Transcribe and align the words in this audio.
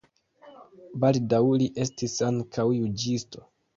Baldaŭ 1.03 1.41
li 1.63 1.67
estis 1.85 2.17
ankaŭ 2.31 2.67
juĝisto. 2.81 3.45